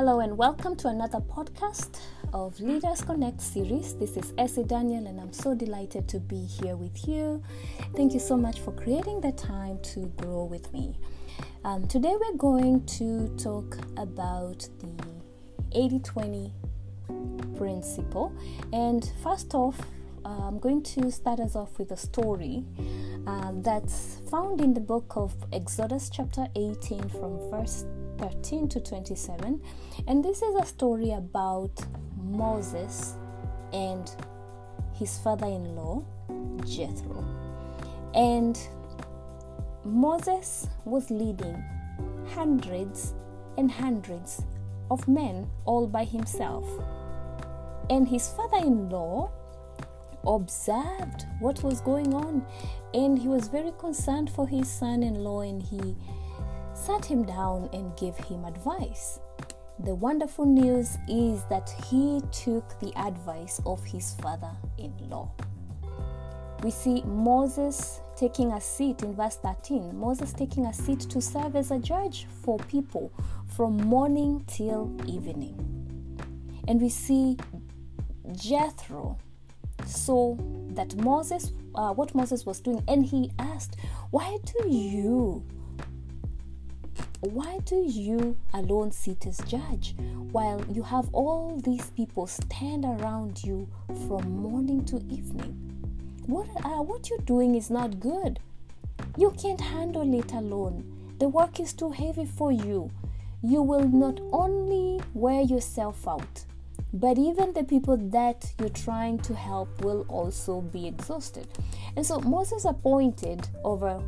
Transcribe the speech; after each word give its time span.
Hello 0.00 0.20
and 0.20 0.38
welcome 0.38 0.74
to 0.76 0.88
another 0.88 1.20
podcast 1.20 2.00
of 2.32 2.58
Leaders 2.58 3.02
Connect 3.02 3.38
series. 3.38 3.94
This 3.96 4.16
is 4.16 4.32
Essie 4.38 4.64
Daniel 4.64 5.06
and 5.06 5.20
I'm 5.20 5.30
so 5.30 5.54
delighted 5.54 6.08
to 6.08 6.18
be 6.18 6.42
here 6.42 6.74
with 6.74 7.06
you. 7.06 7.42
Thank 7.94 8.14
you 8.14 8.18
so 8.18 8.34
much 8.34 8.60
for 8.60 8.72
creating 8.72 9.20
the 9.20 9.32
time 9.32 9.78
to 9.92 10.06
grow 10.16 10.44
with 10.44 10.72
me. 10.72 10.96
Um, 11.66 11.86
today 11.86 12.16
we're 12.18 12.38
going 12.38 12.86
to 12.86 13.28
talk 13.36 13.76
about 13.98 14.66
the 14.78 15.78
80 15.78 15.98
20 15.98 16.52
principle. 17.58 18.32
And 18.72 19.12
first 19.22 19.54
off, 19.54 19.78
uh, 20.24 20.28
I'm 20.28 20.58
going 20.58 20.82
to 20.94 21.10
start 21.12 21.40
us 21.40 21.54
off 21.54 21.78
with 21.78 21.90
a 21.90 21.96
story 21.98 22.64
uh, 23.26 23.52
that's 23.56 24.22
found 24.30 24.62
in 24.62 24.72
the 24.72 24.80
book 24.80 25.12
of 25.16 25.34
Exodus, 25.52 26.08
chapter 26.08 26.46
18, 26.56 27.06
from 27.10 27.38
verse 27.50 27.84
13 28.20 28.68
to 28.68 28.80
27. 28.80 29.60
And 30.06 30.24
this 30.24 30.42
is 30.42 30.54
a 30.54 30.66
story 30.66 31.12
about 31.12 31.70
Moses 32.16 33.14
and 33.72 34.14
his 34.94 35.18
father 35.18 35.46
in 35.46 35.74
law, 35.74 36.04
Jethro. 36.66 37.24
And 38.14 38.58
Moses 39.84 40.68
was 40.84 41.10
leading 41.10 41.64
hundreds 42.34 43.14
and 43.56 43.70
hundreds 43.70 44.42
of 44.90 45.08
men 45.08 45.48
all 45.64 45.86
by 45.86 46.04
himself. 46.04 46.68
And 47.88 48.06
his 48.06 48.28
father 48.28 48.58
in 48.58 48.90
law 48.90 49.30
observed 50.26 51.24
what 51.38 51.62
was 51.62 51.80
going 51.80 52.12
on 52.12 52.44
and 52.92 53.18
he 53.18 53.26
was 53.26 53.48
very 53.48 53.72
concerned 53.78 54.28
for 54.28 54.46
his 54.46 54.68
son 54.68 55.02
in 55.02 55.14
law 55.14 55.40
and 55.40 55.62
he 55.62 55.96
sat 56.80 57.04
him 57.04 57.24
down 57.24 57.68
and 57.72 57.94
gave 57.96 58.16
him 58.16 58.44
advice. 58.44 59.20
The 59.80 59.94
wonderful 59.94 60.46
news 60.46 60.96
is 61.08 61.44
that 61.50 61.70
he 61.90 62.22
took 62.32 62.78
the 62.80 62.92
advice 62.98 63.60
of 63.66 63.84
his 63.84 64.14
father 64.14 64.50
in 64.78 64.92
law. 65.10 65.30
We 66.62 66.70
see 66.70 67.02
Moses 67.02 68.00
taking 68.16 68.52
a 68.52 68.60
seat 68.60 69.02
in 69.02 69.14
verse 69.14 69.36
13. 69.36 69.96
Moses 69.98 70.32
taking 70.32 70.66
a 70.66 70.74
seat 70.74 71.00
to 71.00 71.20
serve 71.20 71.56
as 71.56 71.70
a 71.70 71.78
judge 71.78 72.26
for 72.42 72.58
people 72.58 73.12
from 73.56 73.76
morning 73.76 74.44
till 74.46 74.94
evening. 75.06 75.56
And 76.66 76.80
we 76.80 76.88
see 76.88 77.36
Jethro 78.32 79.18
saw 79.86 80.36
that 80.74 80.94
Moses, 80.96 81.52
uh, 81.74 81.92
what 81.92 82.14
Moses 82.14 82.46
was 82.46 82.60
doing, 82.60 82.82
and 82.88 83.04
he 83.04 83.30
asked, 83.38 83.76
Why 84.10 84.38
do 84.44 84.68
you 84.68 85.44
why 87.20 87.58
do 87.66 87.76
you 87.86 88.36
alone 88.54 88.92
sit 88.92 89.26
as 89.26 89.38
judge 89.40 89.94
while 90.32 90.64
you 90.70 90.82
have 90.82 91.08
all 91.12 91.60
these 91.62 91.90
people 91.90 92.26
stand 92.26 92.84
around 92.84 93.44
you 93.44 93.68
from 94.08 94.30
morning 94.30 94.84
to 94.86 94.96
evening? 95.10 95.54
What, 96.26 96.48
uh, 96.64 96.82
what 96.82 97.10
you're 97.10 97.18
doing 97.18 97.56
is 97.56 97.68
not 97.68 98.00
good. 98.00 98.40
You 99.18 99.32
can't 99.32 99.60
handle 99.60 100.18
it 100.18 100.32
alone. 100.32 101.16
The 101.18 101.28
work 101.28 101.60
is 101.60 101.74
too 101.74 101.90
heavy 101.90 102.24
for 102.24 102.52
you. 102.52 102.90
You 103.42 103.60
will 103.60 103.86
not 103.86 104.18
only 104.32 105.02
wear 105.12 105.42
yourself 105.42 106.08
out, 106.08 106.44
but 106.94 107.18
even 107.18 107.52
the 107.52 107.64
people 107.64 107.98
that 107.98 108.50
you're 108.58 108.70
trying 108.70 109.18
to 109.18 109.34
help 109.34 109.84
will 109.84 110.06
also 110.08 110.62
be 110.62 110.86
exhausted. 110.86 111.48
And 111.96 112.06
so 112.06 112.18
Moses 112.20 112.64
appointed 112.64 113.46
over 113.62 114.02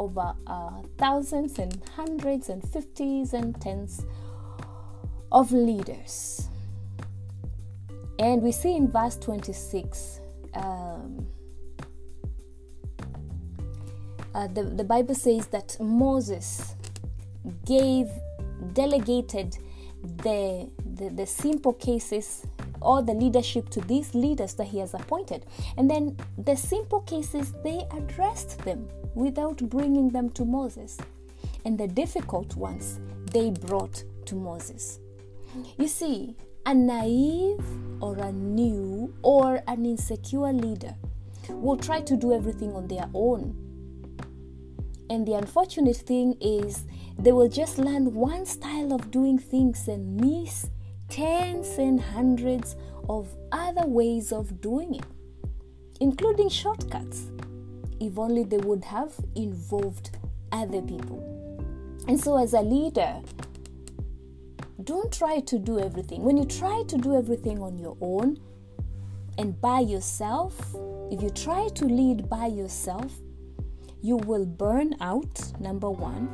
over 0.00 0.34
uh, 0.46 0.80
thousands 0.96 1.58
and 1.58 1.78
hundreds 1.94 2.48
and 2.48 2.66
fifties 2.72 3.34
and 3.34 3.60
tens 3.60 4.06
of 5.30 5.52
leaders. 5.52 6.48
And 8.18 8.42
we 8.42 8.50
see 8.50 8.74
in 8.76 8.88
verse 8.90 9.16
26, 9.16 10.20
um, 10.54 11.26
uh, 14.34 14.46
the, 14.48 14.62
the 14.62 14.84
Bible 14.84 15.14
says 15.14 15.46
that 15.48 15.76
Moses 15.80 16.74
gave, 17.66 18.08
delegated 18.72 19.58
the, 20.02 20.70
the, 20.94 21.10
the 21.10 21.26
simple 21.26 21.74
cases 21.74 22.46
or 22.80 23.02
the 23.02 23.12
leadership 23.12 23.68
to 23.70 23.82
these 23.82 24.14
leaders 24.14 24.54
that 24.54 24.64
he 24.64 24.78
has 24.78 24.94
appointed. 24.94 25.44
And 25.76 25.90
then 25.90 26.16
the 26.38 26.56
simple 26.56 27.00
cases, 27.00 27.52
they 27.62 27.86
addressed 27.94 28.58
them 28.60 28.88
without 29.14 29.58
bringing 29.68 30.10
them 30.10 30.30
to 30.30 30.44
Moses. 30.44 30.98
And 31.64 31.78
the 31.78 31.88
difficult 31.88 32.56
ones, 32.56 33.00
they 33.32 33.50
brought 33.50 34.02
to 34.26 34.34
Moses. 34.34 34.98
You 35.78 35.88
see, 35.88 36.36
a 36.66 36.74
naive 36.74 37.64
or 38.00 38.16
a 38.18 38.32
new 38.32 39.14
or 39.22 39.62
an 39.66 39.84
insecure 39.84 40.52
leader 40.52 40.94
will 41.48 41.76
try 41.76 42.00
to 42.02 42.16
do 42.16 42.32
everything 42.32 42.72
on 42.72 42.86
their 42.86 43.08
own. 43.14 43.56
And 45.08 45.26
the 45.26 45.34
unfortunate 45.34 45.96
thing 45.96 46.36
is, 46.40 46.84
they 47.18 47.32
will 47.32 47.48
just 47.48 47.78
learn 47.78 48.14
one 48.14 48.46
style 48.46 48.92
of 48.92 49.10
doing 49.10 49.38
things 49.38 49.88
and 49.88 50.16
miss 50.20 50.70
tens 51.08 51.76
and 51.78 52.00
hundreds 52.00 52.76
of 53.08 53.34
other 53.50 53.86
ways 53.86 54.32
of 54.32 54.60
doing 54.60 54.94
it, 54.94 55.04
including 56.00 56.48
shortcuts, 56.48 57.30
if 58.00 58.18
only 58.18 58.44
they 58.44 58.58
would 58.58 58.84
have 58.84 59.12
involved 59.34 60.16
other 60.52 60.82
people. 60.82 61.20
And 62.08 62.18
so, 62.18 62.36
as 62.36 62.54
a 62.54 62.62
leader, 62.62 63.20
don't 64.82 65.12
try 65.12 65.40
to 65.40 65.58
do 65.58 65.78
everything. 65.78 66.22
When 66.22 66.36
you 66.36 66.44
try 66.44 66.82
to 66.88 66.96
do 66.96 67.16
everything 67.16 67.60
on 67.60 67.78
your 67.78 67.96
own 68.00 68.38
and 69.38 69.60
by 69.60 69.80
yourself, 69.80 70.58
if 71.10 71.22
you 71.22 71.30
try 71.30 71.68
to 71.68 71.84
lead 71.84 72.28
by 72.28 72.46
yourself, 72.46 73.12
you 74.02 74.16
will 74.16 74.46
burn 74.46 74.96
out, 75.00 75.60
number 75.60 75.90
one, 75.90 76.30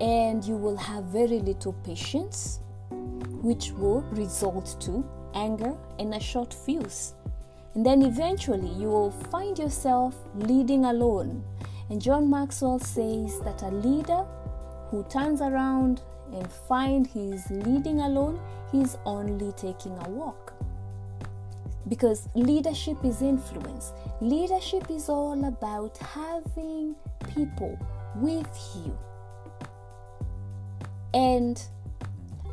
and 0.00 0.44
you 0.44 0.56
will 0.56 0.76
have 0.76 1.04
very 1.04 1.40
little 1.40 1.72
patience 1.84 2.60
which 3.42 3.72
will 3.72 4.02
result 4.12 4.80
to 4.80 5.04
anger 5.34 5.74
and 5.98 6.14
a 6.14 6.20
short 6.20 6.54
fuse. 6.54 7.14
And 7.74 7.86
then 7.86 8.02
eventually 8.02 8.68
you 8.68 8.88
will 8.88 9.10
find 9.10 9.58
yourself 9.58 10.14
leading 10.34 10.84
alone. 10.84 11.42
And 11.88 12.00
John 12.00 12.28
Maxwell 12.28 12.78
says 12.78 13.40
that 13.40 13.62
a 13.62 13.68
leader 13.68 14.24
who 14.90 15.04
turns 15.04 15.40
around 15.40 16.02
and 16.32 16.50
find 16.50 17.06
he's 17.06 17.50
leading 17.50 18.00
alone, 18.00 18.40
he's 18.70 18.96
only 19.06 19.52
taking 19.52 19.96
a 19.98 20.08
walk. 20.10 20.52
Because 21.88 22.28
leadership 22.34 23.04
is 23.04 23.22
influence. 23.22 23.92
Leadership 24.20 24.90
is 24.90 25.08
all 25.08 25.44
about 25.44 25.98
having 25.98 26.94
people 27.34 27.78
with 28.16 28.46
you. 28.76 28.96
And 31.14 31.62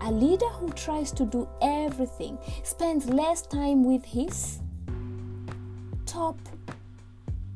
a 0.01 0.11
leader 0.11 0.47
who 0.47 0.69
tries 0.71 1.11
to 1.11 1.25
do 1.25 1.47
everything 1.61 2.37
spends 2.63 3.07
less 3.07 3.41
time 3.41 3.83
with 3.83 4.03
his 4.03 4.59
top 6.19 6.49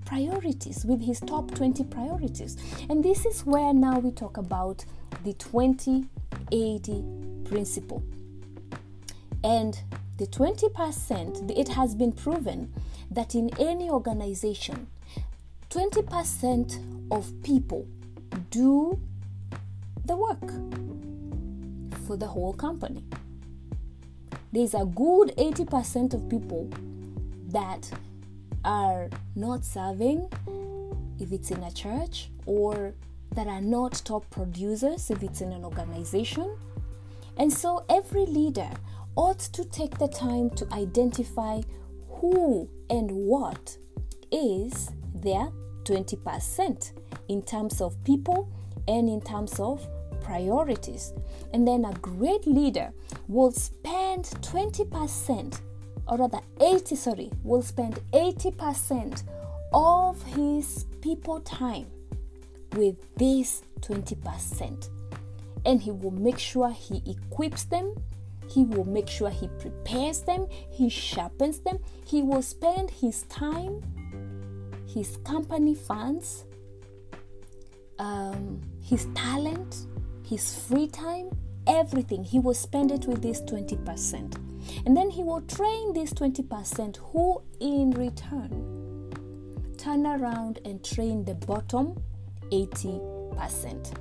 priorities, 0.06 0.86
with 0.86 1.02
his 1.02 1.20
top 1.20 1.54
20 1.54 1.84
priorities. 1.84 2.56
And 2.90 3.04
this 3.04 3.26
is 3.26 3.46
where 3.46 3.74
now 3.74 4.00
we 4.00 4.10
talk 4.12 4.38
about 4.38 4.86
the 5.26 5.34
2080 5.34 7.04
principle. 7.44 8.02
And 9.44 9.78
the 10.18 10.28
20%, 10.28 11.60
it 11.60 11.68
has 11.68 11.94
been 11.94 12.14
proven 12.14 12.74
that 13.12 13.36
in 13.36 13.50
any 13.60 13.90
organization, 13.90 14.88
20% 15.70 17.12
of 17.12 17.34
people 17.44 17.86
do 18.50 18.98
the 20.06 20.16
work 20.16 20.48
for 22.08 22.16
the 22.16 22.28
whole 22.28 22.54
company. 22.54 23.04
There's 24.54 24.74
a 24.74 24.86
good 24.86 25.34
80% 25.38 26.14
of 26.14 26.30
people 26.30 26.70
that 27.50 27.92
are 28.66 29.10
not 29.36 29.66
serving 29.66 30.30
if 31.20 31.32
it's 31.32 31.52
in 31.52 31.62
a 31.64 31.72
church 31.72 32.30
or 32.46 32.94
that 33.36 33.48
are 33.48 33.62
not 33.62 34.02
top 34.06 34.30
producers 34.30 35.10
if 35.10 35.24
it's 35.24 35.42
in 35.42 35.52
an 35.52 35.64
organization. 35.66 36.56
And 37.38 37.52
so 37.52 37.84
every 37.90 38.26
leader 38.26 38.70
ought 39.16 39.40
to 39.40 39.66
take 39.66 39.98
the 39.98 40.08
time 40.08 40.50
to 40.52 40.72
identify 40.74 41.62
who 42.10 42.70
and 42.90 43.12
what 43.12 43.78
is 44.32 44.92
their 45.16 45.50
20% 45.84 46.92
in 47.28 47.42
terms 47.42 47.82
of 47.82 48.02
people 48.04 48.52
and 48.88 49.10
in 49.10 49.22
terms 49.22 49.60
of 49.60 49.86
priorities. 50.22 51.14
And 51.54 51.68
then 51.68 51.86
a 51.86 51.94
great 51.94 52.48
leader 52.48 52.92
will 53.28 53.52
spend 53.52 54.26
20%, 54.42 55.60
or 56.08 56.18
rather 56.18 56.40
80, 56.62 56.96
sorry, 56.96 57.32
will 57.44 57.62
spend 57.62 58.00
80% 58.12 59.24
of 59.74 60.22
his 60.24 60.86
people 61.02 61.40
time 61.42 61.88
with 62.76 62.96
this 63.16 63.64
20%. 63.82 64.90
and 65.66 65.82
He 65.82 65.92
will 65.92 66.12
make 66.12 66.40
sure 66.40 66.70
He 66.70 67.02
equips 67.06 67.66
them. 67.66 67.96
He 68.50 68.64
will 68.66 68.86
make 68.86 69.08
sure 69.08 69.30
He 69.30 69.48
prepares 69.60 70.22
them, 70.22 70.48
He 70.72 70.90
sharpens 70.90 71.60
them. 71.60 71.80
He 72.06 72.22
will 72.22 72.42
spend 72.42 72.92
His 72.92 73.24
time, 73.24 73.82
His 74.88 75.18
company 75.18 75.76
funds, 75.76 76.46
um, 78.00 78.62
His 78.82 79.08
talent, 79.16 79.88
His 80.26 80.56
free 80.56 80.88
time, 80.88 81.30
everything. 81.68 82.24
He 82.24 82.40
will 82.40 82.54
spend 82.54 82.92
it 82.92 83.06
with 83.08 83.22
this 83.22 83.42
20%. 83.42 84.53
And 84.86 84.96
then 84.96 85.10
He 85.10 85.24
will 85.24 85.42
train 85.42 85.94
this 85.94 86.14
20% 86.14 86.98
who, 86.98 87.42
in 87.60 87.92
return, 87.92 89.10
turn 89.78 90.06
around 90.06 90.60
and 90.66 90.84
train 90.84 91.26
the 91.26 91.36
bottom 91.36 92.02
80%. 92.52 93.98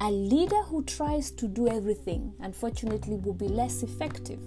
A 0.00 0.10
leader 0.10 0.62
who 0.62 0.84
tries 0.84 1.30
to 1.32 1.48
do 1.48 1.68
everything, 1.68 2.32
unfortunately, 2.40 3.16
will 3.16 3.34
be 3.34 3.48
less 3.48 3.82
effective. 3.82 4.40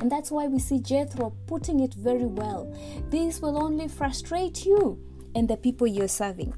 And 0.00 0.12
that's 0.12 0.30
why 0.30 0.46
we 0.46 0.58
see 0.58 0.78
Jethro 0.78 1.32
putting 1.46 1.80
it 1.80 1.94
very 1.94 2.26
well. 2.26 2.72
This 3.08 3.40
will 3.40 3.60
only 3.60 3.88
frustrate 3.88 4.66
you 4.66 4.98
and 5.34 5.48
the 5.48 5.56
people 5.56 5.86
you're 5.86 6.08
serving. 6.08 6.54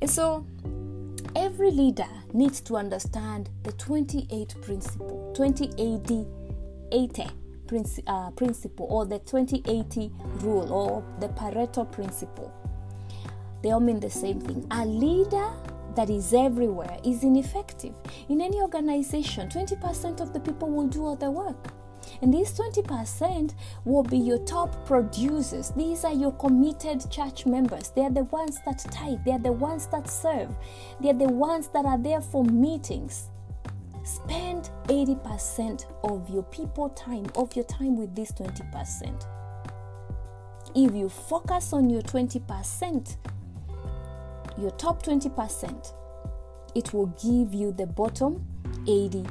And 0.00 0.10
so, 0.10 0.46
every 1.34 1.70
leader 1.70 2.08
needs 2.32 2.60
to 2.62 2.76
understand 2.76 3.48
the 3.62 3.72
28 3.72 4.54
principle, 4.60 5.32
2080 5.34 6.26
80 6.92 7.26
uh, 8.06 8.30
principle, 8.30 8.86
or 8.90 9.06
the 9.06 9.18
2080 9.20 10.10
rule, 10.40 10.72
or 10.72 11.04
the 11.20 11.28
Pareto 11.28 11.90
principle. 11.90 12.52
They 13.62 13.70
all 13.70 13.80
mean 13.80 14.00
the 14.00 14.10
same 14.10 14.40
thing. 14.40 14.66
A 14.70 14.84
leader 14.86 15.50
that 15.96 16.10
is 16.10 16.32
everywhere 16.34 16.98
is 17.04 17.24
ineffective. 17.24 17.94
In 18.28 18.40
any 18.40 18.60
organization, 18.60 19.48
20% 19.48 20.20
of 20.20 20.32
the 20.32 20.40
people 20.40 20.70
will 20.70 20.86
do 20.86 21.04
all 21.04 21.16
the 21.16 21.30
work. 21.30 21.72
And 22.22 22.32
these 22.32 22.52
20% 22.52 23.54
will 23.84 24.02
be 24.02 24.18
your 24.18 24.38
top 24.38 24.86
producers. 24.86 25.70
These 25.76 26.04
are 26.04 26.12
your 26.12 26.32
committed 26.32 27.10
church 27.10 27.46
members. 27.46 27.90
They 27.90 28.02
are 28.02 28.10
the 28.10 28.24
ones 28.24 28.58
that 28.64 28.78
tithe, 28.90 29.24
they 29.24 29.32
are 29.32 29.38
the 29.38 29.52
ones 29.52 29.86
that 29.88 30.08
serve, 30.08 30.54
they 31.00 31.10
are 31.10 31.14
the 31.14 31.28
ones 31.28 31.68
that 31.68 31.84
are 31.84 31.98
there 31.98 32.20
for 32.20 32.44
meetings. 32.44 33.30
Spend 34.06 34.70
80% 34.84 35.84
of 36.04 36.30
your 36.30 36.44
people 36.44 36.90
time, 36.90 37.26
of 37.34 37.56
your 37.56 37.64
time 37.64 37.96
with 37.96 38.14
this 38.14 38.30
20%. 38.30 39.26
If 40.76 40.94
you 40.94 41.08
focus 41.08 41.72
on 41.72 41.90
your 41.90 42.02
20%, 42.02 43.16
your 44.58 44.70
top 44.72 45.02
20%, 45.02 45.92
it 46.76 46.92
will 46.94 47.06
give 47.06 47.52
you 47.52 47.72
the 47.72 47.86
bottom 47.86 48.46
80%, 48.84 49.26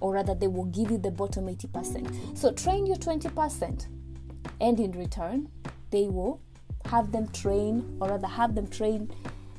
or 0.00 0.12
rather, 0.12 0.36
they 0.36 0.46
will 0.46 0.66
give 0.66 0.92
you 0.92 0.98
the 0.98 1.10
bottom 1.10 1.46
80%. 1.46 2.38
So 2.38 2.52
train 2.52 2.86
your 2.86 2.96
20%, 2.96 3.88
and 4.60 4.78
in 4.78 4.92
return, 4.92 5.48
they 5.90 6.06
will 6.06 6.40
have 6.84 7.10
them 7.10 7.26
train, 7.30 7.96
or 8.00 8.10
rather, 8.10 8.28
have 8.28 8.54
them 8.54 8.68
train 8.68 9.10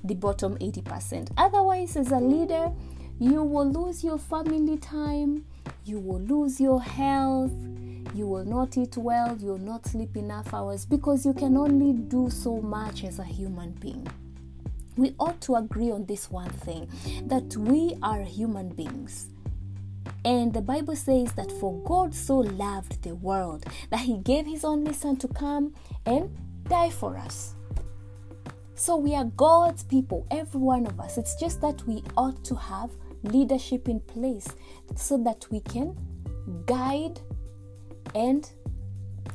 the 0.06 0.16
bottom 0.16 0.58
80%. 0.60 1.32
Otherwise, 1.36 1.98
as 1.98 2.12
a 2.14 2.20
leader, 2.20 2.72
you 3.20 3.44
will 3.44 3.70
lose 3.70 4.04
your 4.04 4.18
family 4.18 4.78
time, 4.78 5.46
you 5.86 6.00
will 6.00 6.20
lose 6.22 6.62
your 6.62 6.82
health, 6.82 7.52
you 8.14 8.28
will 8.28 8.46
not 8.46 8.78
eat 8.78 8.98
well, 8.98 9.36
you 9.38 9.48
will 9.48 9.58
not 9.58 9.86
sleep 9.86 10.16
enough 10.16 10.54
hours 10.54 10.86
because 10.86 11.26
you 11.26 11.34
can 11.34 11.58
only 11.58 11.94
do 11.94 12.30
so 12.30 12.62
much 12.62 13.04
as 13.04 13.20
a 13.20 13.24
human 13.24 13.72
being. 13.74 14.08
We 14.96 15.16
ought 15.20 15.40
to 15.42 15.56
agree 15.56 15.92
on 15.92 16.06
this 16.06 16.30
one 16.32 16.50
thing 16.50 16.90
that 17.28 17.56
we 17.56 17.96
are 18.02 18.22
human 18.22 18.70
beings. 18.70 19.28
And 20.26 20.54
the 20.54 20.62
Bible 20.62 20.96
says 20.96 21.32
that 21.34 21.52
for 21.60 21.80
God 21.84 22.14
so 22.14 22.38
loved 22.38 23.04
the 23.04 23.16
world 23.16 23.66
that 23.92 24.02
he 24.02 24.18
gave 24.18 24.46
his 24.46 24.66
only 24.66 24.94
son 24.94 25.16
to 25.18 25.28
come 25.28 25.74
and 26.06 26.36
die 26.68 26.90
for 26.90 27.18
us. 27.18 27.54
So 28.76 28.96
we 28.96 29.16
are 29.16 29.26
God's 29.26 29.84
people, 29.84 30.28
every 30.30 30.60
one 30.60 30.86
of 30.86 31.00
us. 31.00 31.18
It's 31.18 31.36
just 31.36 31.62
that 31.62 31.86
we 31.88 32.04
ought 32.16 32.44
to 32.46 32.56
have 32.56 32.92
leadership 33.28 33.88
in 33.88 34.00
place 34.02 34.48
so 34.96 35.18
that 35.24 35.46
we 35.52 35.60
can 35.62 35.96
guide 36.66 37.20
and 38.16 38.50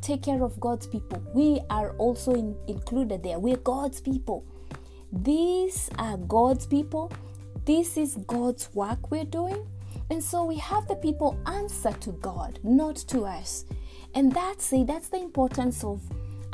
take 0.00 0.23
care 0.23 0.43
of 0.43 0.59
God's 0.61 0.87
people. 0.87 1.23
We 1.35 1.61
are 1.71 1.91
also 1.99 2.35
in, 2.35 2.56
included 2.67 3.23
there. 3.23 3.39
We're 3.39 3.56
God's 3.56 4.00
people. 4.00 4.44
These 5.12 5.91
are 5.99 6.17
God's 6.17 6.67
people. 6.67 7.12
This 7.65 7.97
is 7.97 8.17
God's 8.27 8.73
work 8.75 9.11
we're 9.11 9.25
doing. 9.25 9.67
And 10.11 10.23
so 10.23 10.44
we 10.44 10.56
have 10.56 10.89
the 10.89 10.97
people 10.97 11.39
answer 11.47 11.93
to 11.93 12.12
God, 12.12 12.59
not 12.62 12.97
to 12.97 13.25
us. 13.25 13.65
And 14.15 14.33
that's 14.33 14.73
it. 14.73 14.87
That's 14.87 15.09
the 15.09 15.19
importance 15.19 15.85
of 15.85 16.03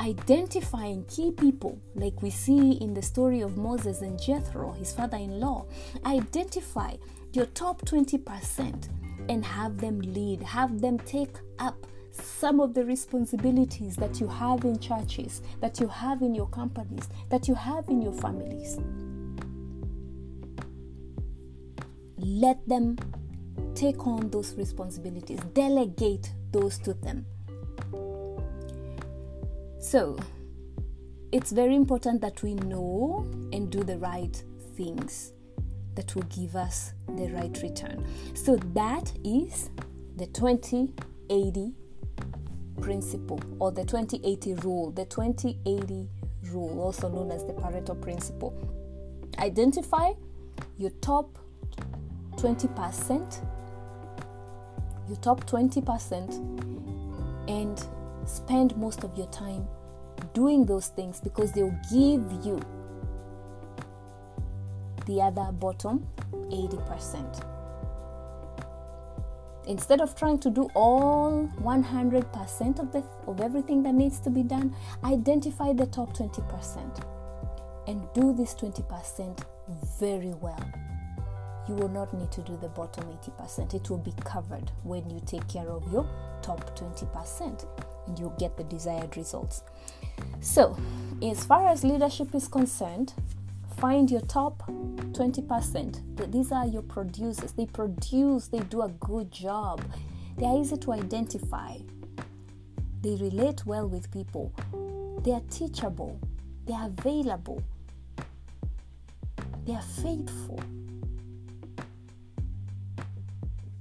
identifying 0.01 1.03
key 1.05 1.31
people, 1.31 1.77
like 1.95 2.21
we 2.21 2.29
see 2.29 2.73
in 2.73 2.93
the 2.93 3.01
story 3.01 3.41
of 3.41 3.57
Moses 3.57 4.01
and 4.01 4.21
Jethro, 4.21 4.71
his 4.73 4.93
father 4.93 5.17
in 5.17 5.39
law. 5.39 5.65
Identify 6.05 6.95
your 7.33 7.45
top 7.47 7.81
20% 7.81 8.89
and 9.29 9.45
have 9.45 9.77
them 9.77 9.99
lead, 9.99 10.41
have 10.41 10.81
them 10.81 10.97
take 10.99 11.35
up 11.59 11.85
some 12.11 12.59
of 12.59 12.73
the 12.73 12.83
responsibilities 12.83 13.95
that 13.95 14.19
you 14.19 14.27
have 14.27 14.63
in 14.65 14.79
churches, 14.79 15.41
that 15.61 15.79
you 15.79 15.87
have 15.87 16.21
in 16.21 16.33
your 16.33 16.47
companies, 16.47 17.07
that 17.29 17.47
you 17.47 17.55
have 17.55 17.87
in 17.87 18.01
your 18.01 18.13
families. 18.13 18.79
Let 22.17 22.67
them 22.67 22.97
take 23.75 24.05
on 24.07 24.29
those 24.29 24.55
responsibilities, 24.55 25.39
delegate 25.53 26.33
those 26.51 26.77
to 26.79 26.93
them. 26.93 27.25
So, 29.79 30.17
it's 31.31 31.51
very 31.51 31.75
important 31.75 32.21
that 32.21 32.41
we 32.41 32.55
know 32.55 33.25
and 33.53 33.69
do 33.69 33.83
the 33.83 33.97
right 33.99 34.43
things 34.75 35.33
that 35.99 36.15
will 36.15 36.23
give 36.23 36.55
us 36.55 36.93
the 37.17 37.27
right 37.33 37.61
return. 37.61 38.05
So, 38.33 38.55
that 38.73 39.11
is 39.25 39.69
the 40.15 40.27
2080 40.27 41.73
principle 42.79 43.41
or 43.59 43.73
the 43.73 43.83
2080 43.83 44.53
rule, 44.65 44.91
the 44.91 45.03
2080 45.03 46.09
rule, 46.53 46.79
also 46.79 47.09
known 47.09 47.31
as 47.31 47.45
the 47.45 47.51
Pareto 47.51 48.01
principle. 48.01 48.53
Identify 49.39 50.13
your 50.77 50.91
top 51.01 51.37
20%, 52.37 53.45
your 55.09 55.17
top 55.17 55.45
20%, 55.49 57.49
and 57.49 57.85
spend 58.25 58.77
most 58.77 59.03
of 59.03 59.17
your 59.17 59.27
time 59.27 59.67
doing 60.33 60.65
those 60.65 60.87
things 60.87 61.19
because 61.19 61.51
they'll 61.51 61.77
give 61.91 62.23
you 62.45 62.61
the 65.09 65.19
other 65.19 65.51
bottom 65.51 66.07
80% 66.31 67.43
instead 69.67 70.01
of 70.01 70.15
trying 70.15 70.37
to 70.39 70.49
do 70.49 70.69
all 70.75 71.47
100% 71.61 72.79
of 72.79 72.91
the 72.91 73.03
of 73.27 73.41
everything 73.41 73.83
that 73.83 73.93
needs 73.93 74.19
to 74.19 74.29
be 74.29 74.43
done 74.43 74.75
identify 75.03 75.73
the 75.73 75.85
top 75.87 76.15
20% 76.15 77.03
and 77.87 78.07
do 78.13 78.33
this 78.33 78.53
20% 78.53 79.43
very 79.99 80.33
well. 80.41 80.63
You 81.67 81.75
will 81.75 81.89
not 81.89 82.13
need 82.13 82.31
to 82.31 82.41
do 82.41 82.57
the 82.57 82.69
bottom 82.69 83.05
80% 83.05 83.73
it 83.73 83.89
will 83.89 83.97
be 83.97 84.13
covered 84.23 84.71
when 84.83 85.09
you 85.09 85.21
take 85.25 85.47
care 85.47 85.69
of 85.69 85.91
your 85.91 86.07
top 86.41 86.77
20% 86.77 87.65
and 88.07 88.19
you'll 88.19 88.35
get 88.39 88.57
the 88.57 88.63
desired 88.63 89.17
results. 89.17 89.63
So 90.39 90.77
as 91.23 91.43
far 91.43 91.67
as 91.67 91.83
leadership 91.83 92.33
is 92.33 92.47
concerned 92.47 93.13
find 93.79 94.11
your 94.11 94.21
top 94.21 94.63
20%. 94.67 96.31
These 96.31 96.51
are 96.51 96.67
your 96.67 96.81
producers. 96.81 97.53
They 97.53 97.65
produce, 97.65 98.47
they 98.47 98.59
do 98.59 98.81
a 98.81 98.89
good 98.89 99.31
job. 99.31 99.81
They 100.37 100.45
are 100.45 100.59
easy 100.59 100.77
to 100.77 100.91
identify. 100.91 101.77
They 103.01 103.15
relate 103.15 103.65
well 103.65 103.87
with 103.87 104.11
people. 104.11 104.53
They 105.23 105.31
are 105.31 105.41
teachable. 105.49 106.19
They 106.65 106.73
are 106.73 106.87
available. 106.87 107.63
They 109.65 109.75
are 109.75 109.81
faithful. 109.81 110.59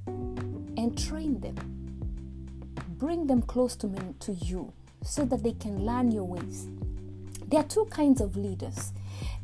And 0.07 0.97
train 0.97 1.41
them. 1.41 1.57
Bring 2.99 3.27
them 3.27 3.43
close 3.43 3.75
to, 3.77 3.89
me, 3.89 3.99
to 4.21 4.33
you 4.33 4.73
so 5.03 5.25
that 5.25 5.43
they 5.43 5.53
can 5.53 5.85
learn 5.85 6.13
your 6.13 6.25
ways. 6.25 6.69
There 7.49 7.61
are 7.61 7.65
two 7.65 7.87
kinds 7.87 8.21
of 8.21 8.37
leaders 8.37 8.93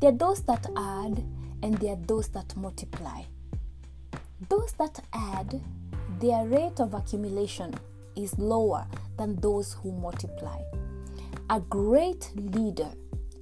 there 0.00 0.10
are 0.10 0.16
those 0.16 0.42
that 0.42 0.66
add 0.76 1.22
and 1.62 1.78
there 1.78 1.92
are 1.92 2.06
those 2.06 2.28
that 2.28 2.56
multiply. 2.56 3.22
Those 4.48 4.72
that 4.72 5.00
add, 5.12 5.60
their 6.20 6.44
rate 6.46 6.80
of 6.80 6.94
accumulation 6.94 7.74
is 8.16 8.38
lower 8.38 8.86
than 9.16 9.36
those 9.36 9.72
who 9.74 9.92
multiply. 9.92 10.58
A 11.50 11.60
great 11.60 12.30
leader 12.34 12.90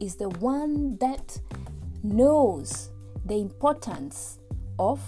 is 0.01 0.17
the 0.17 0.29
one 0.29 0.97
that 0.99 1.39
knows 2.03 2.91
the 3.25 3.37
importance 3.37 4.39
of 4.79 5.01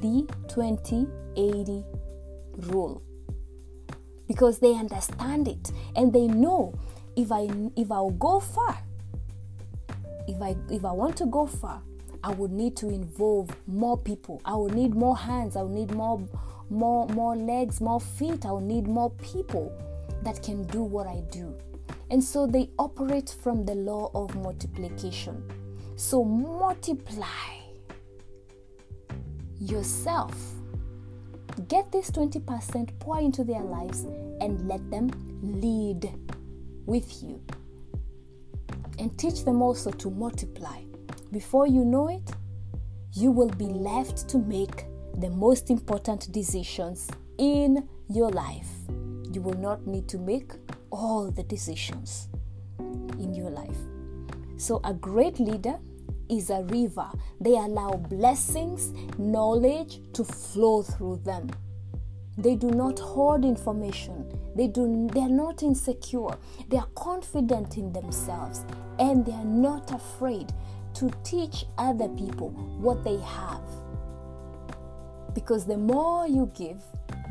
the 0.00 0.26
20 0.48 1.06
80 1.36 1.84
rule 2.68 3.02
because 4.26 4.58
they 4.58 4.74
understand 4.74 5.48
it 5.48 5.72
and 5.96 6.12
they 6.12 6.26
know 6.26 6.74
if 7.16 7.30
I 7.30 7.48
if 7.76 7.90
I'll 7.90 8.10
go 8.10 8.40
far 8.40 8.78
if 10.28 10.40
I 10.40 10.56
if 10.70 10.84
I 10.84 10.92
want 10.92 11.16
to 11.18 11.26
go 11.26 11.46
far 11.46 11.82
I 12.22 12.32
would 12.32 12.52
need 12.52 12.76
to 12.76 12.88
involve 12.88 13.50
more 13.66 13.96
people. 13.96 14.42
I 14.44 14.52
will 14.52 14.68
need 14.68 14.94
more 14.94 15.16
hands. 15.16 15.56
I 15.56 15.62
will 15.62 15.70
need 15.70 15.92
more 15.92 16.20
more 16.68 17.08
more 17.08 17.34
legs 17.34 17.80
more 17.80 18.00
feet. 18.00 18.44
I 18.44 18.52
will 18.52 18.60
need 18.60 18.86
more 18.86 19.10
people 19.10 19.72
that 20.22 20.42
can 20.42 20.64
do 20.64 20.82
what 20.82 21.06
I 21.06 21.22
do. 21.30 21.56
And 22.10 22.22
so 22.22 22.46
they 22.46 22.70
operate 22.78 23.34
from 23.42 23.64
the 23.64 23.74
law 23.74 24.10
of 24.14 24.34
multiplication. 24.36 25.42
So 25.96 26.24
multiply 26.24 27.26
yourself. 29.58 30.34
Get 31.68 31.92
this 31.92 32.10
20%, 32.10 32.98
pour 33.00 33.20
into 33.20 33.44
their 33.44 33.60
lives, 33.60 34.04
and 34.40 34.66
let 34.66 34.90
them 34.90 35.10
lead 35.42 36.10
with 36.86 37.22
you. 37.22 37.40
And 39.00 39.18
teach 39.18 39.44
them 39.46 39.62
also 39.62 39.90
to 39.90 40.10
multiply. 40.10 40.82
Before 41.32 41.66
you 41.66 41.86
know 41.86 42.08
it, 42.08 42.30
you 43.14 43.30
will 43.30 43.48
be 43.48 43.64
left 43.64 44.28
to 44.28 44.38
make 44.38 44.84
the 45.16 45.30
most 45.30 45.70
important 45.70 46.30
decisions 46.32 47.08
in 47.38 47.88
your 48.10 48.30
life. 48.30 48.68
You 49.32 49.40
will 49.40 49.56
not 49.56 49.86
need 49.86 50.06
to 50.08 50.18
make 50.18 50.52
all 50.90 51.30
the 51.30 51.42
decisions 51.44 52.28
in 52.78 53.34
your 53.34 53.48
life. 53.48 53.78
So, 54.58 54.82
a 54.84 54.92
great 54.92 55.40
leader 55.40 55.78
is 56.28 56.50
a 56.50 56.62
river. 56.64 57.08
They 57.40 57.54
allow 57.54 57.92
blessings, 57.92 58.92
knowledge 59.18 60.00
to 60.12 60.24
flow 60.24 60.82
through 60.82 61.22
them. 61.24 61.48
They 62.38 62.54
do 62.56 62.70
not 62.70 62.98
hoard 62.98 63.44
information. 63.44 64.24
They 64.54 64.66
do 64.66 65.08
they 65.12 65.20
are 65.20 65.28
not 65.28 65.62
insecure. 65.62 66.36
They 66.68 66.78
are 66.78 66.88
confident 66.94 67.76
in 67.76 67.92
themselves 67.92 68.64
and 68.98 69.24
they 69.24 69.32
are 69.32 69.44
not 69.44 69.92
afraid 69.92 70.52
to 70.94 71.10
teach 71.22 71.66
other 71.78 72.08
people 72.08 72.50
what 72.80 73.04
they 73.04 73.18
have. 73.18 73.62
Because 75.34 75.66
the 75.66 75.76
more 75.76 76.26
you 76.26 76.50
give, 76.54 76.82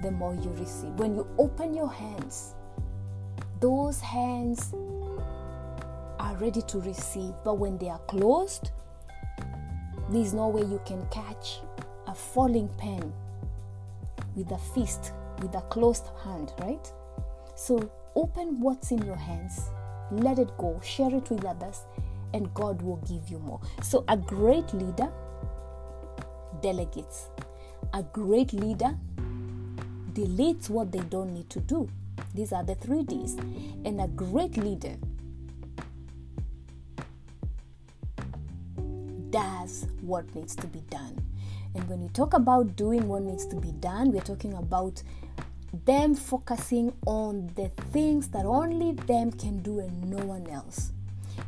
the 0.02 0.12
more 0.12 0.34
you 0.34 0.50
receive. 0.52 0.92
When 0.92 1.16
you 1.16 1.28
open 1.38 1.74
your 1.74 1.92
hands, 1.92 2.56
those 3.60 4.00
hands 4.00 4.74
are 6.20 6.36
ready 6.38 6.62
to 6.62 6.80
receive. 6.82 7.34
But 7.44 7.58
when 7.58 7.78
they 7.78 7.90
are 7.90 8.00
closed, 8.00 8.72
there's 10.10 10.34
no 10.34 10.48
way 10.48 10.62
you 10.62 10.82
can 10.86 11.06
catch 11.08 11.60
a 12.08 12.16
falling 12.16 12.70
pen 12.78 13.14
with 14.40 14.52
a 14.52 14.58
fist, 14.58 15.12
with 15.42 15.54
a 15.54 15.62
closed 15.64 16.08
hand, 16.24 16.54
right? 16.60 16.92
So 17.56 17.92
open 18.16 18.62
what's 18.62 18.92
in 18.92 19.06
your 19.06 19.18
hands, 19.18 19.70
let 20.12 20.40
it 20.40 20.50
go, 20.58 20.80
share 20.84 21.14
it 21.14 21.30
with 21.30 21.44
others, 21.44 21.82
and 22.34 22.52
God 22.54 22.82
will 22.82 22.98
give 23.08 23.30
you 23.30 23.40
more. 23.40 23.60
So 23.84 24.06
a 24.08 24.16
great 24.16 24.74
leader 24.74 25.12
delegates, 26.62 27.28
a 27.94 28.02
great 28.02 28.54
leader 28.54 28.98
deletes 30.14 30.70
what 30.70 30.92
they 30.92 31.00
don't 31.00 31.34
need 31.34 31.50
to 31.50 31.60
do. 31.60 31.90
These 32.34 32.54
are 32.54 32.64
the 32.64 32.76
three 32.76 33.04
D's. 33.04 33.36
And 33.86 34.00
a 34.02 34.08
great 34.08 34.58
leader 34.58 34.96
does 39.30 39.88
what 40.02 40.34
needs 40.34 40.56
to 40.56 40.68
be 40.68 40.80
done. 40.90 41.26
And 41.76 41.88
when 41.88 42.02
we 42.02 42.10
talk 42.10 42.34
about 42.34 42.76
doing 42.76 43.08
what 43.08 43.22
needs 43.24 43.46
to 43.48 43.56
be 43.56 43.72
done, 43.74 44.12
we're 44.12 44.22
talking 44.22 44.54
about 44.54 45.04
them 45.86 46.16
focusing 46.16 46.94
on 47.06 47.52
the 47.56 47.70
things 47.92 48.30
that 48.30 48.46
only 48.46 48.94
them 48.94 49.32
can 49.32 49.62
do 49.62 49.80
and 49.80 50.10
no 50.10 50.24
one 50.26 50.48
else. 50.48 50.92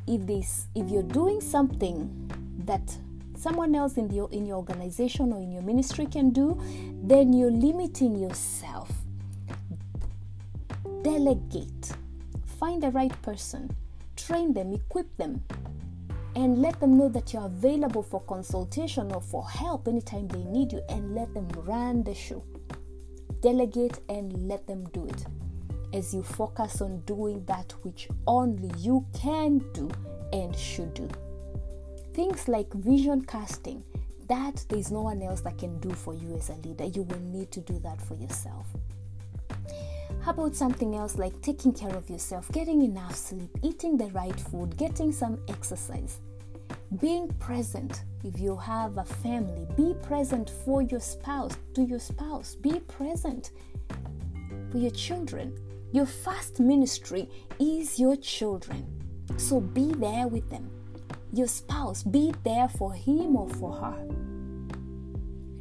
If 0.07 0.25
this 0.27 0.67
if 0.75 0.89
you're 0.89 1.03
doing 1.03 1.41
something 1.41 2.29
that 2.65 2.97
someone 3.35 3.73
else 3.73 3.97
in 3.97 4.07
the 4.07 4.27
in 4.27 4.45
your 4.45 4.57
organization 4.57 5.33
or 5.33 5.39
in 5.39 5.51
your 5.51 5.63
ministry 5.63 6.05
can 6.05 6.29
do, 6.29 6.59
then 7.03 7.33
you're 7.33 7.51
limiting 7.51 8.15
yourself. 8.15 8.91
Delegate. 11.01 11.91
Find 12.59 12.83
the 12.83 12.91
right 12.91 13.21
person. 13.23 13.75
Train 14.15 14.53
them, 14.53 14.71
equip 14.71 15.17
them, 15.17 15.43
and 16.35 16.61
let 16.61 16.79
them 16.79 16.97
know 16.97 17.09
that 17.09 17.33
you're 17.33 17.45
available 17.45 18.03
for 18.03 18.21
consultation 18.21 19.11
or 19.11 19.21
for 19.21 19.47
help 19.47 19.88
anytime 19.88 20.27
they 20.27 20.43
need 20.43 20.71
you 20.71 20.81
and 20.89 21.13
let 21.13 21.33
them 21.33 21.47
run 21.65 22.03
the 22.03 22.15
show. 22.15 22.43
Delegate 23.41 24.00
and 24.09 24.47
let 24.47 24.67
them 24.67 24.85
do 24.93 25.05
it 25.05 25.25
as 25.93 26.13
you 26.13 26.23
focus 26.23 26.81
on 26.81 27.00
doing 27.01 27.43
that 27.45 27.73
which 27.81 28.07
only 28.27 28.71
you 28.77 29.05
can 29.13 29.59
do 29.73 29.89
and 30.31 30.55
should 30.55 30.93
do. 30.93 31.09
Things 32.13 32.47
like 32.47 32.71
vision 32.73 33.21
casting, 33.25 33.83
that 34.27 34.63
there 34.69 34.79
is 34.79 34.91
no 34.91 35.01
one 35.01 35.21
else 35.21 35.41
that 35.41 35.57
can 35.57 35.79
do 35.79 35.91
for 35.91 36.13
you 36.13 36.35
as 36.35 36.50
a 36.50 36.55
leader. 36.67 36.85
You 36.85 37.03
will 37.03 37.19
need 37.19 37.51
to 37.51 37.59
do 37.61 37.79
that 37.79 38.01
for 38.01 38.15
yourself. 38.15 38.65
How 40.23 40.31
about 40.31 40.55
something 40.55 40.95
else 40.95 41.17
like 41.17 41.41
taking 41.41 41.73
care 41.73 41.95
of 41.95 42.07
yourself, 42.07 42.51
getting 42.51 42.83
enough 42.83 43.15
sleep, 43.15 43.49
eating 43.63 43.97
the 43.97 44.05
right 44.07 44.39
food, 44.39 44.77
getting 44.77 45.11
some 45.11 45.39
exercise? 45.47 46.19
Being 46.99 47.27
present. 47.39 48.03
If 48.23 48.39
you 48.39 48.55
have 48.55 48.99
a 48.99 49.03
family, 49.03 49.65
be 49.75 49.95
present 50.03 50.51
for 50.63 50.83
your 50.83 50.99
spouse, 50.99 51.57
to 51.73 51.81
your 51.81 51.97
spouse. 51.97 52.53
Be 52.53 52.79
present 52.81 53.49
for 54.69 54.77
your 54.77 54.91
children. 54.91 55.57
Your 55.91 56.05
first 56.05 56.59
ministry 56.59 57.27
is 57.59 57.99
your 57.99 58.15
children. 58.15 58.85
So 59.37 59.59
be 59.59 59.91
there 59.93 60.27
with 60.27 60.47
them. 60.51 60.69
Your 61.33 61.47
spouse, 61.47 62.03
be 62.03 62.31
there 62.43 62.69
for 62.69 62.93
him 62.93 63.35
or 63.35 63.49
for 63.49 63.73
her. 63.73 64.07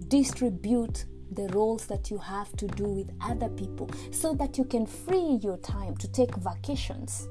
Distribute 0.08 1.06
the 1.32 1.48
roles 1.48 1.86
that 1.86 2.10
you 2.10 2.18
have 2.18 2.54
to 2.56 2.66
do 2.66 2.84
with 2.84 3.10
other 3.20 3.48
people 3.50 3.88
so 4.10 4.34
that 4.34 4.58
you 4.58 4.64
can 4.64 4.86
free 4.86 5.38
your 5.42 5.56
time 5.58 5.96
to 5.96 6.08
take 6.08 6.34
vacations 6.36 7.28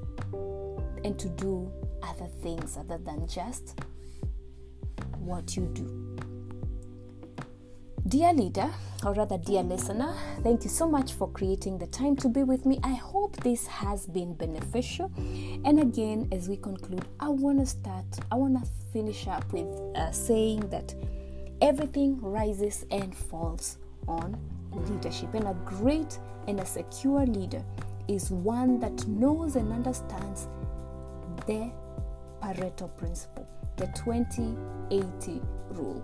and 1.04 1.18
to 1.20 1.30
do 1.30 1.72
other 2.04 2.28
things 2.42 2.78
other 2.78 2.98
than 2.98 3.28
just 3.28 3.80
what 5.20 5.56
you 5.56 5.66
do. 5.74 6.06
Dear 8.08 8.34
leader, 8.34 8.70
or 9.06 9.14
rather, 9.14 9.38
dear 9.38 9.62
listener, 9.62 10.16
thank 10.42 10.64
you 10.64 10.70
so 10.70 10.90
much 10.90 11.14
for 11.14 11.30
creating 11.30 11.78
the 11.78 11.86
time 11.88 12.16
to 12.18 12.30
be 12.30 12.44
with 12.44 12.66
me. 12.66 12.80
I 12.84 12.94
hope 12.94 13.36
this 13.44 13.68
has 13.68 14.08
been 14.08 14.34
beneficial. 14.34 15.12
And 15.64 15.80
again, 15.80 16.28
as 16.32 16.50
we 16.50 16.58
conclude, 16.58 17.06
I 17.20 17.30
want 17.30 17.60
to 17.60 17.66
start, 17.68 18.06
I 18.32 18.36
want 18.36 18.58
to 18.64 18.72
finish 18.92 19.28
up 19.28 19.52
with 19.54 19.68
uh, 19.96 20.12
saying 20.12 20.70
that 20.70 20.96
everything 21.62 22.20
rises 22.20 22.86
and 22.90 23.16
falls 23.16 23.78
on 24.10 24.38
leadership. 24.90 25.34
And 25.34 25.48
a 25.48 25.54
great 25.66 26.20
and 26.48 26.60
a 26.60 26.66
secure 26.66 27.26
leader 27.26 27.64
is 28.08 28.32
one 28.32 28.80
that 28.80 29.08
knows 29.08 29.56
and 29.56 29.72
understands 29.72 30.48
the 31.46 31.72
Pareto 32.42 32.90
principle, 32.98 33.48
the 33.78 33.88
20 33.88 34.56
80 34.92 35.42
rule, 35.72 36.04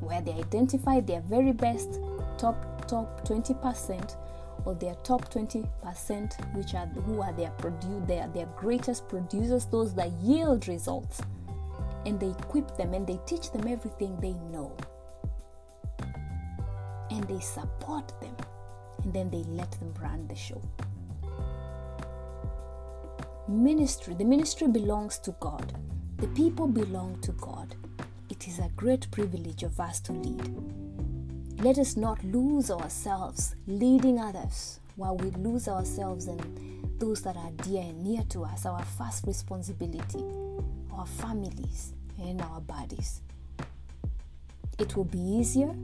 where 0.00 0.20
they 0.20 0.32
identify 0.32 1.00
their 1.00 1.20
very 1.22 1.52
best 1.52 2.00
top 2.38 2.86
top 2.86 3.26
20% 3.26 4.16
or 4.64 4.74
their 4.74 4.94
top 5.04 5.32
20% 5.32 6.56
which 6.56 6.74
are 6.74 6.86
who 6.86 7.22
are 7.22 7.32
their 7.32 7.50
produce 7.50 8.06
their, 8.06 8.28
their 8.28 8.46
greatest 8.56 9.08
producers 9.08 9.66
those 9.66 9.94
that 9.94 10.10
yield 10.22 10.66
results 10.68 11.22
and 12.06 12.18
they 12.18 12.30
equip 12.30 12.76
them 12.76 12.94
and 12.94 13.06
they 13.06 13.18
teach 13.26 13.52
them 13.52 13.66
everything 13.68 14.16
they 14.20 14.32
know 14.50 14.74
and 17.10 17.24
they 17.24 17.40
support 17.40 18.12
them 18.20 18.36
and 19.02 19.12
then 19.12 19.30
they 19.30 19.44
let 19.50 19.70
them 19.72 19.92
run 20.00 20.26
the 20.28 20.34
show. 20.34 20.60
Ministry, 23.48 24.14
the 24.14 24.24
ministry 24.24 24.68
belongs 24.68 25.18
to 25.18 25.32
God. 25.40 25.74
The 26.18 26.28
people 26.28 26.68
belong 26.68 27.20
to 27.22 27.32
God. 27.32 27.74
It 28.28 28.46
is 28.46 28.58
a 28.58 28.70
great 28.76 29.10
privilege 29.10 29.62
of 29.62 29.80
us 29.80 30.00
to 30.00 30.12
lead. 30.12 31.62
Let 31.62 31.78
us 31.78 31.96
not 31.96 32.22
lose 32.24 32.70
ourselves 32.70 33.56
leading 33.66 34.20
others 34.20 34.80
while 34.96 35.16
we 35.16 35.30
lose 35.30 35.66
ourselves 35.66 36.26
and 36.26 36.40
those 37.00 37.22
that 37.22 37.36
are 37.36 37.50
dear 37.62 37.82
and 37.82 38.04
near 38.04 38.22
to 38.28 38.44
us, 38.44 38.66
our 38.66 38.84
first 38.84 39.26
responsibility, 39.26 40.24
our 40.92 41.06
families 41.06 41.94
and 42.22 42.40
our 42.42 42.60
bodies. 42.60 43.22
It 44.78 44.96
will 44.96 45.04
be 45.04 45.18
easier 45.18 45.74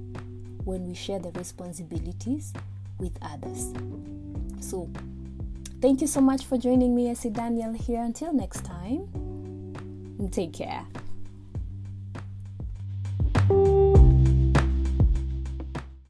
when 0.67 0.87
we 0.87 0.95
share 0.95 1.19
the 1.19 1.31
responsibilities 1.33 2.53
with 2.99 3.17
others. 3.23 3.73
So, 4.61 4.91
thank 5.81 6.01
you 6.01 6.07
so 6.07 6.21
much 6.21 6.45
for 6.45 6.59
joining 6.59 6.95
me, 6.95 7.09
Essie 7.11 7.31
Daniel, 7.31 7.73
here. 7.73 8.03
Until 8.03 8.33
next 8.33 8.65
time, 8.65 9.09
take 10.33 10.53
care. 10.53 10.85